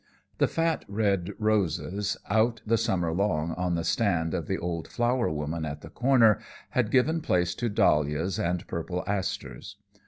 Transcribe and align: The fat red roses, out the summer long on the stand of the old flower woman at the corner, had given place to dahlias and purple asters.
The 0.39 0.47
fat 0.47 0.83
red 0.87 1.31
roses, 1.37 2.17
out 2.27 2.63
the 2.65 2.75
summer 2.79 3.13
long 3.13 3.51
on 3.51 3.75
the 3.75 3.83
stand 3.83 4.33
of 4.33 4.47
the 4.47 4.57
old 4.57 4.87
flower 4.87 5.29
woman 5.29 5.63
at 5.63 5.81
the 5.81 5.91
corner, 5.91 6.39
had 6.71 6.89
given 6.89 7.21
place 7.21 7.53
to 7.53 7.69
dahlias 7.69 8.39
and 8.39 8.65
purple 8.65 9.03
asters. 9.05 9.75